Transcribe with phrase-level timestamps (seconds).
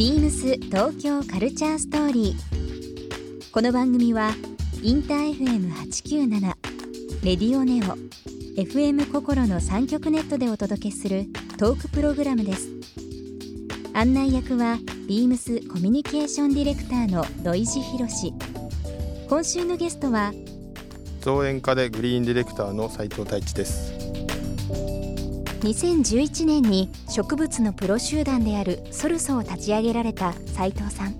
[0.00, 3.50] ビームス東京カルチャーストーリー。
[3.52, 4.30] この番組は
[4.82, 6.40] インター FM897
[7.22, 7.98] レディオネオ
[8.58, 11.26] FM 心の三極ネットでお届けする
[11.58, 12.70] トークプログラムです。
[13.92, 18.32] 案内役はビームスコミュニケーションディレクターの土井博志。
[19.28, 20.32] 今週のゲストは
[21.20, 23.99] 造園家でグリーンディレクターの斉藤太一です
[25.60, 31.14] 2011年に植物のプロ集団であるソルソを立ち上げられた斉藤さん。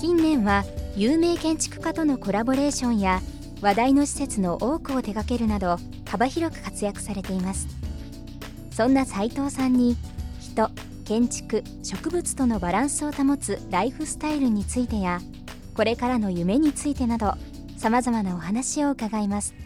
[0.00, 3.20] 近年は有名建築家とのコラボレーションや
[3.60, 7.66] 話題の施設の多くを手掛けるなど幅広く活躍されています。
[8.70, 9.96] そんな斉藤さんに
[10.40, 10.70] 人
[11.04, 15.20] 建築植物とのバランスを保つライフスタイルについてや
[15.74, 17.34] これからの夢についてなど
[17.76, 19.65] さまざまなお話を伺います。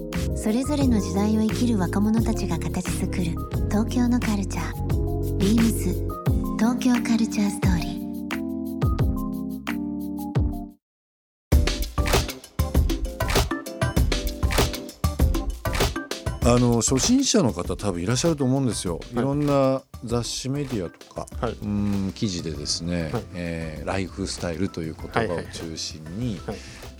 [0.43, 3.25] それぞれの時代を生きる若者たちが形作る
[3.69, 5.37] 東京のカルチャー。
[5.37, 5.93] ビームス
[6.57, 7.91] 東京カルチャーストーリー。
[16.43, 21.53] あの初心者の方多分いらっしゃると思うんですよ、い、ろんな雑誌メディアとか、はい。
[21.61, 23.23] うん記事でですね、はい。
[23.35, 26.55] えーライフスタイルという言葉を中心にはい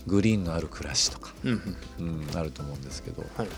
[0.06, 3.48] グリーンのある暮らしとか、うんうん、あると思うんですけどはい。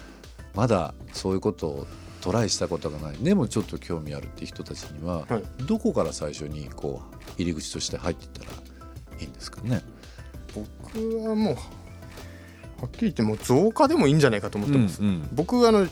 [0.55, 1.86] まだそういうことを
[2.20, 3.17] トライしたことがない。
[3.19, 5.42] でもちょっと興味あるっていう人たちには、はい。
[5.67, 8.51] どこから最初にこう入り口として入っていったら
[9.20, 9.83] いいんですかね？
[10.55, 11.61] 僕はもうは
[12.86, 15.29] っきり言ってもう増加でもいいんじゃないかと思ってます、うんうん。
[15.33, 15.89] 僕はあの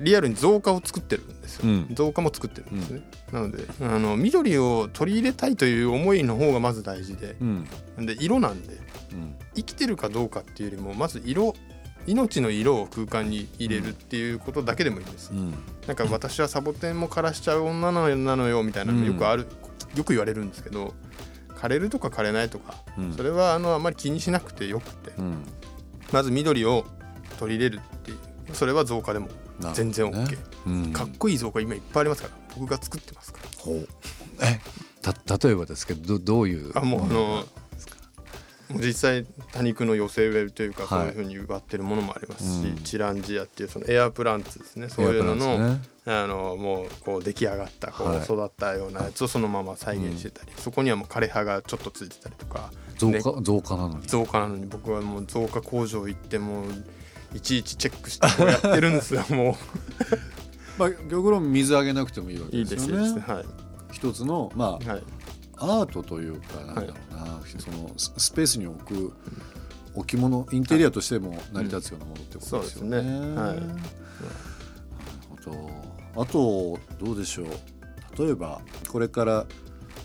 [0.00, 1.94] リアルに増加を作ってるんですよ、うん。
[1.94, 7.66] 増加も作ってるんですね、なのであの緑を取り入れたいという思いの方がまず大事でうん。
[8.06, 8.74] で色なんで
[9.12, 9.34] うん。
[9.54, 11.54] 生きてるかどうかっていうよりもまず色
[12.06, 15.54] 命の色を空間に入れるっていうことだけでもいいんです、うん。
[15.86, 19.46] なんか私はサボテンも枯らしちゃう女なのよみたいなのよくある、
[19.96, 20.92] よく言われるんですけど
[21.50, 23.12] 枯れるとか枯れないとか、うん。
[23.14, 25.44] それはあのあまり気にしなくてよくて、うん。
[26.12, 26.84] まず緑を
[27.38, 28.18] 取り入れるっていう
[28.52, 29.28] それは増加でも
[29.72, 30.92] 全然 OK、うん。
[30.92, 32.34] かっこいい増加今いっぱいありますから。
[32.58, 33.40] 僕が作ってますか
[34.40, 34.48] ら。
[34.48, 34.60] え
[35.00, 36.72] た例えばですけどどどういう？
[36.74, 37.44] あもうあものの
[38.70, 42.76] もう実際多肉の寄せ植えというかそうはいいうふうに植ってるものもありますし、うん。
[42.78, 44.88] チランジアっていうそのエアプランツですね。
[44.88, 45.80] そういうのの、ね。
[46.06, 48.24] あのもうこう出来上がったこうはい。
[48.24, 52.70] 育ったようなやつをそのまま再現してたり、そこにはもう枯れ葉がちょっとついてたりとか。
[52.96, 54.06] 増ね加増加なのに。
[54.06, 56.64] 増加なのに僕はもう増加工場行ってもう
[57.34, 59.56] いちいちチェックしてこうやってるんですよ も
[60.78, 63.28] まあ極論水あげなくてもいいわういいけでですすいいよねです。
[63.28, 63.44] ねはい。
[63.92, 65.02] 一つのまあはい。
[65.56, 69.12] アートというかなんだろうな、そのススペースに置く
[69.94, 72.90] 置物インテリアとしても成り立つようなものってことですよね。
[72.90, 73.36] そうですね。
[73.36, 73.54] はい。
[73.54, 73.60] なる
[75.44, 75.50] ほ
[76.16, 77.46] どあとどうでしょう。
[78.18, 79.46] 例えばこれから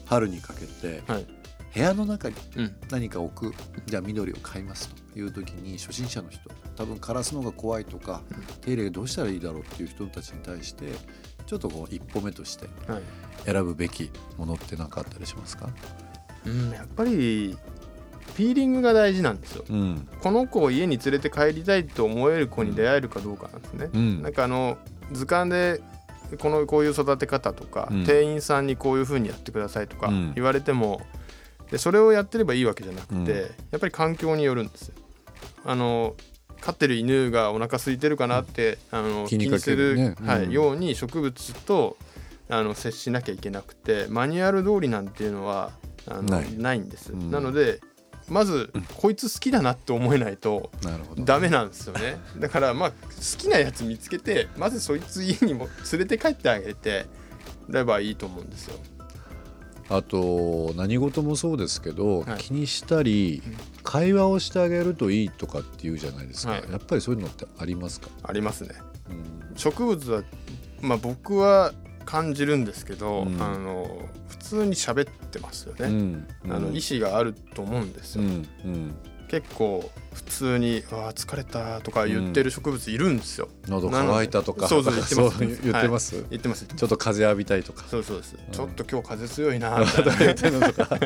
[0.05, 1.27] 春にかけてはい。
[1.73, 2.75] 部屋の中にうん。
[2.91, 3.55] 何か置く。
[3.87, 8.21] じゃあ緑を買いますという時に初心者の人多分枯らすのが怖いとか
[8.61, 10.85] 手入れどうしたらいいだろうっていう人たちに対して
[11.45, 13.01] ちょっとこう一歩目としてはい。
[13.45, 15.69] 選ぶべきものって何かあったりしますか、
[16.45, 17.57] うん、やっぱり
[18.35, 19.65] フィーリングが大事なんですよ。
[19.69, 20.07] うん。
[20.21, 24.21] この子を家に連れて帰りたいと思える子に出会えるかどうかなんですね、うん。
[24.21, 24.77] なんかあの
[25.11, 25.81] 図鑑で
[26.39, 28.05] このこういう育て方とか、うん。
[28.05, 30.33] 店員さんにこういうふうにやってくださいとかうん。
[30.35, 31.01] 言われても、
[31.71, 33.27] でそれをやってればいいわけじゃなくて、うん。
[33.29, 33.43] や
[33.77, 34.95] っぱり環境によるんですよ
[35.65, 36.15] あの
[36.61, 40.51] 飼ってる犬がお腹空いてるかなって、あの気にする、はいうん。
[40.51, 41.97] ように植物と
[42.49, 45.71] あの接しなきゃいけなくてマニュアル通りなんていうのは
[46.07, 47.31] あのなないいんです、うん。
[47.31, 47.79] なので
[48.27, 50.71] まずこいつ好きだなって思えないと
[51.17, 52.17] ダメなんですよね。
[52.37, 52.95] だからまあ好
[53.37, 57.05] きなやつ見つけてまずそいつ家にも連れて帰ってあげて
[57.69, 58.75] ればいいと思うんですよ。
[59.89, 62.37] あと何事もそうですけど、はい。
[62.37, 63.41] 気にしたり
[63.89, 66.63] 会話をしてあげるといいとかっていうじゃないですか、はい。
[66.71, 68.75] やっぱりそういうのってありますか、ありますね。
[69.09, 69.57] うん。
[69.57, 70.23] 植物は
[70.79, 71.73] まあ僕は
[72.05, 73.41] 感じるんですけど、うん。
[73.41, 76.27] あの普通に喋ってますよね、うん。
[76.51, 78.29] あの意思があると思うんですよ、うん。
[78.65, 78.95] うん
[79.29, 83.47] 結構普通に「あ疲れた」とか言ってる植物いるんですよ。
[83.67, 84.67] 喉乾いたとか。
[84.67, 85.39] そうそう言ってます。
[85.39, 86.65] 言ってます、はい言ってます。
[86.65, 87.85] ちょっと風浴びたいとか。
[87.87, 88.37] そうそうです、ん。
[88.51, 90.49] ちょっと今日風強いなみたいな言って。
[90.49, 90.99] るのとか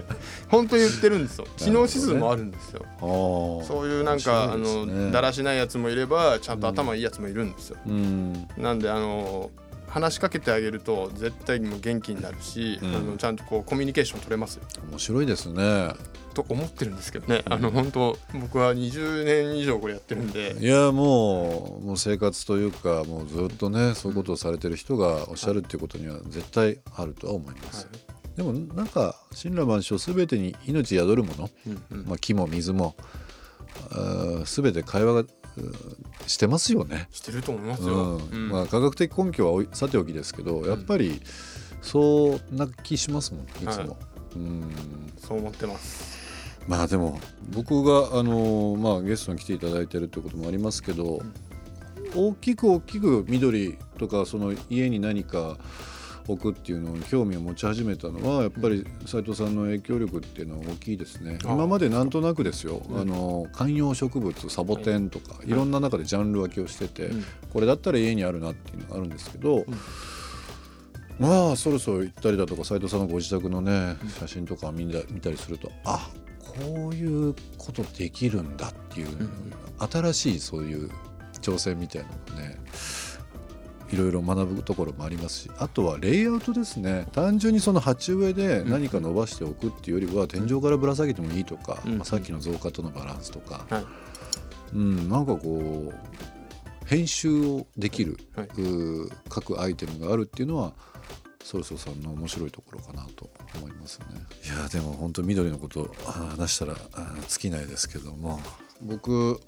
[0.48, 1.48] 本当言ってるんですよ。
[1.58, 2.86] 知能指数もあるんですよ。
[3.00, 8.48] そそういうなんか、あのだらしないやつもいればちゃんとうん頭いいやつもいるんですよ、うん。
[8.58, 9.52] なんであの
[9.94, 12.95] 話しかけてあげると絶対にもう元気になるし、うん。
[12.95, 14.63] あのちゃんとこうコミュニケーション取れますよ。
[14.90, 15.94] 面白いですね。
[16.34, 17.44] と思ってるんですけどね。
[17.45, 20.56] あの本当僕は20年以上これやってるんで。
[20.60, 27.88] いやもうもう生活というかもうずっとねそういうことをされてる人がおっしゃるっていうことには絶対あるとは思います、
[28.36, 32.00] でもなんか神羅万象すべてに命宿るもの、うん。
[32.00, 32.95] うんまあ、木も水も
[34.45, 35.28] すべて会話がう
[36.28, 37.08] してますよね。
[37.12, 38.30] してると思いますうよ、ん。
[38.32, 38.50] うん。
[38.50, 41.22] まあ、科学的根拠はさておきですけどやっぱり
[41.82, 43.48] そうな気しますもんい。
[43.60, 43.70] つも。
[43.70, 43.88] はい
[44.36, 45.14] うん。
[45.18, 46.24] そう思ってます。
[46.68, 47.20] まあでも
[47.50, 51.22] 僕があの、まあ、ゲストに来ていただいてるってこともありますけど、
[52.16, 55.58] 大きく大きく緑とかその家に何か
[56.28, 61.38] 置くっていうのに興味を持ち始めたのはやっぱり斉藤さんの影響力っていうのは大きいですね。
[61.44, 63.02] 今までなんとなくですよ、うん。
[63.02, 67.25] あの観葉植物サボテンとか、いろんな中でジャンル分けをしてて、うん。
[67.52, 69.66] これだったら家にあるなっていうのがあるんですけど、
[71.20, 76.10] まあそろそろ行ったりだとか斉藤さんのご自宅のね写真とか見た見たりするとあ
[76.40, 78.58] こういうことできるん。
[78.58, 79.08] だっていう、
[79.92, 80.90] 新しいそういう
[81.42, 82.58] 挑戦みたいなのがね
[83.91, 87.07] いろいろ学ぶところもありますしあとはレイアウトですね。
[87.12, 91.97] 単純にその鉢植えで何か伸ばしておくっていうよりは天井からぶら下げてもいいとか、うん。
[91.97, 93.85] まあ、さっきの増加とのバランスとか、はい。
[94.74, 98.47] うん、なんかこう編集をできる、はい。
[99.30, 100.74] 各アイテムがあるっていうのは
[101.44, 104.06] そろそろさんの面白いところかなと思いますね。
[104.45, 108.39] いやでも本当緑のことあ話したらあ尽きないですけども。
[108.81, 109.39] 僕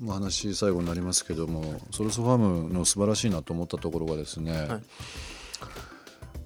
[0.00, 4.82] まあ話最後になりますけどもソルソファームの素晴らしいなと思ったところがですね、はい。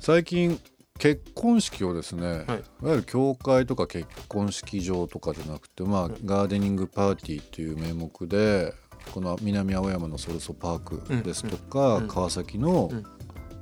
[0.00, 0.60] 最近
[0.98, 2.42] 結婚式をですね、はい。
[2.42, 8.74] い、わゆる教会とか結婚式場とかじゃなくて、まあ、ガーデニングパーティーという名目で
[9.12, 12.08] この南青山のソルソパークですとか、うん。
[12.08, 13.04] 川崎の、うん。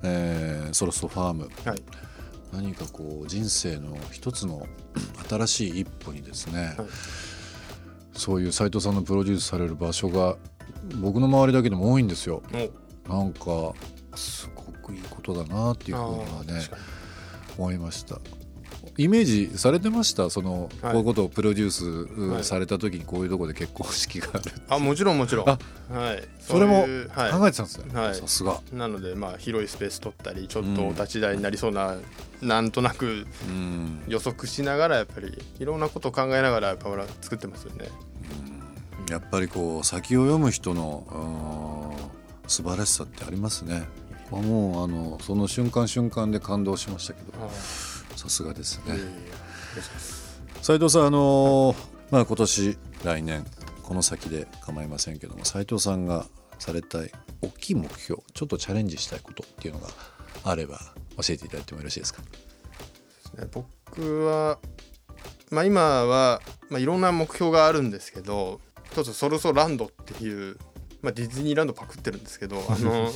[0.05, 1.51] えーソルソファーム。
[1.65, 1.83] はい。
[2.53, 4.67] 何かこう人生の一つの
[5.29, 6.87] 新しい一歩にですね、はい
[8.15, 10.37] そういう斉藤さんのプロデュースされる場所が
[11.01, 12.43] 僕の周りだけでも多いんですよ。
[13.09, 13.73] おなんか
[14.15, 16.61] すごくいいことだなっていうふうにはね
[17.57, 18.19] 思いました。
[18.99, 20.29] イメージされてました？
[20.29, 20.93] その、はい。
[20.93, 22.45] こういうことをプロデュースうはい。
[22.45, 25.49] された時にこういうところで結婚式がある、あもちろんもちろん。
[25.49, 25.59] あ
[25.91, 26.23] はい。
[26.41, 27.33] それもういうはい。
[27.33, 28.15] 考えてたんですね、はい。
[28.15, 31.97] さすが、なのでまあ広いスペース取ったりちょっとお立ち台になりそうな、
[32.43, 36.91] なんとなくうん、予測しながらやっぱりいろんなことを考えながらやっぱ
[37.23, 37.89] 作ってますよね。
[39.11, 41.93] やっぱりこう先を読む人の
[42.45, 43.89] うん素晴らしさってありますね。
[44.31, 47.33] もうあのその瞬間瞬間で感動しましたけど
[48.23, 48.95] さすがですね。
[50.61, 51.77] 斉藤さんあのー
[52.13, 53.45] まあ今年来年
[53.83, 56.27] この先で構いませんけども斉藤さんが
[56.59, 57.11] されたい
[57.41, 59.89] 大きい目標ちょっとチャレンジしたいことっていうのが
[60.45, 60.79] あれば
[61.17, 62.23] 教えていただいてもよろしいですか？
[63.39, 64.59] ね僕は、
[65.51, 68.61] まあ、今は、まあ、いろんな目標があるんですけど
[68.93, 70.59] 一つソルソランドっていう、
[71.01, 73.11] まあ、ディズニーランドパクってるんですけどあの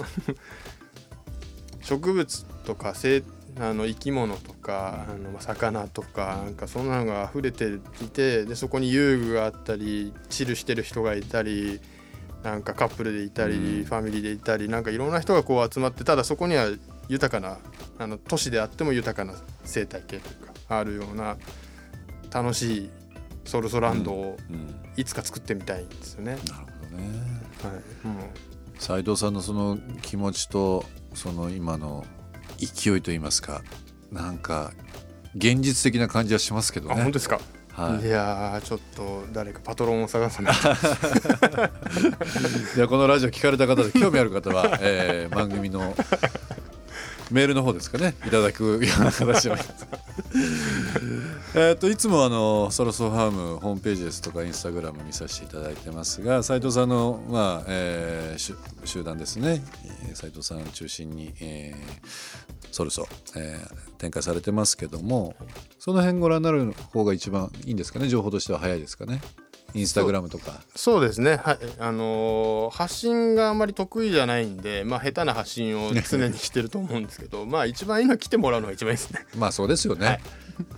[1.82, 3.22] 植物とか生
[3.58, 11.80] あの生き物とかあのまあ魚とかなんかそんなのが溢れていてでそこに遊具があったりチルしてる人がいたり
[12.42, 13.84] なんかカップルでいたり、うん。
[13.84, 16.68] ファミリーでいたりなんかいろんな人がこう集まってただそこには
[17.08, 17.58] 豊かな
[17.98, 21.36] あの都市であっても豊かな生態系というかあるような
[22.30, 22.90] 楽しい
[23.44, 24.76] ソルソランドをうん。
[24.96, 26.32] いつか作ってみたいんですよね。
[26.32, 27.08] なるほどね。
[27.62, 27.68] は
[28.04, 28.30] い、も
[28.78, 30.84] 斉藤さんのその気持ちと
[31.14, 32.04] その今の
[32.58, 33.62] 勢いといいますか
[34.10, 34.72] なんか
[35.36, 36.94] 現実的な感じはしますけどね。
[36.94, 37.40] 本当ですか、
[37.72, 38.06] はい。
[38.06, 40.68] い、やーちょっと誰かパトロンを探さないと。
[42.76, 45.94] いやこのラジオ聞かれた方で興味ある方は、 えー番組の
[47.30, 48.14] メールの方ですかね。
[48.26, 49.56] いただくような形で
[51.58, 59.64] えっといつもあのソロソファームホームページですとかインスタグラム見させていただいてますが斉藤さんの、まあえー集団ですね。
[60.10, 62.06] え斉藤さんを中心に、えー
[62.70, 65.34] ソルソ、えー展開されてますけども
[65.78, 68.08] その辺ご覧になる方が一番いいんですかね？
[68.08, 69.22] 情報としては早いですかね？
[69.76, 70.60] インスタグラムとか。
[70.74, 71.36] そうですね。
[71.36, 71.58] はい。
[71.78, 79.26] あのー発信があんまり得意じゃないんでまあ下手な発信を常にしてると思うんですけど まあ一番いいのは来てもらうのが一番いいですね。
[79.36, 80.20] まあそうですよね、はい。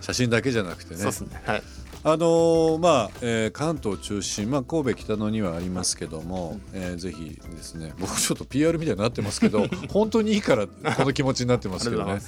[0.01, 0.99] 写真だけじゃなくてね。
[0.99, 1.41] そうですね。
[1.45, 1.63] はい。
[2.01, 10.71] あのーまあ、えー関東中心、まあ、神戸北野にはありますけども、えーぜひですね僕ちょっと PR みたいになってますけど 本当にいいからこ
[11.03, 12.21] の気持ちになってますけどね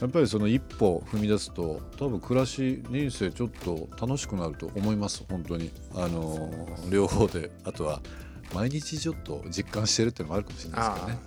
[0.00, 5.70] やっぱりその一歩踏み出すと多分暮らし人生ちょっと楽しくなると思います本当に。
[5.94, 7.50] あのー両方で。
[7.64, 8.00] あとは
[8.54, 11.18] 毎日ちょっと実感してるっていうのもあるかもしれないですからね。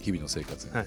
[0.00, 0.86] 日々の生活に、はい。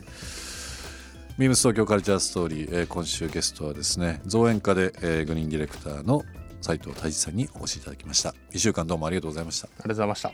[1.38, 6.24] ビームス東京カルチャーストーリー、えー今週ゲストはですね造園家で、えーグリーンディレクターの
[6.62, 8.36] 斉藤泰治さんにお越しいただきました。
[8.52, 9.68] 1週間どうもありがとうございました。
[9.68, 10.32] ありがとうございました。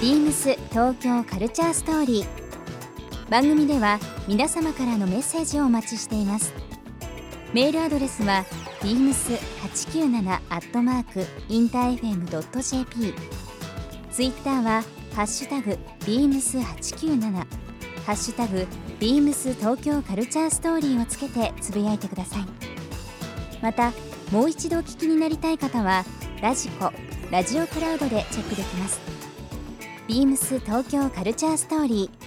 [0.00, 2.39] ビームス東京カルチャーストーリー
[3.30, 6.52] 番組では皆様からのメッセージをお待ちしています。
[7.54, 8.44] メールアドレスは
[8.80, 13.14] beams897 アットマークインター FM.jp
[14.10, 14.82] ツイッターは
[15.14, 17.46] ハッシュタグ beams897 ハ
[18.12, 18.66] ッシュタグ
[18.98, 22.44] beams 東京カルチャーストーリーをつけてつぶやいてください。
[23.62, 23.92] また
[24.32, 26.04] もう一度お聞きになりたい方は
[26.42, 26.92] ラジコ
[27.30, 29.00] ラジオクラウドでチェックできます。
[30.08, 32.19] ビームス東京カルチャーストーリー。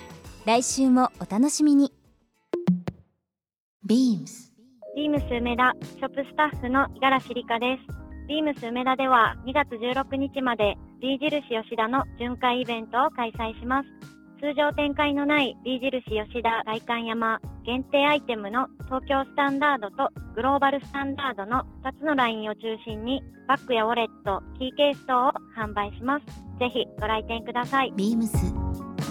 [0.46, 1.94] 来週もお楽しみに
[3.88, 4.52] BEAMS
[4.94, 8.28] ビームス梅田ショップスタッフの五十嵐里香です。
[8.28, 13.88] ビームス梅田では2月16日まで B 印吉田の巡回イベントを開催します。
[14.42, 26.26] 通常展開のない B 印吉田外観山限定アイテムの東京スタンダードとグローバルスタンダードの2つのラインを中心にバッグやウォレット、キーケース等を販売します。
[26.60, 27.94] ぜひご来店ください。
[27.96, 28.63] BEAMS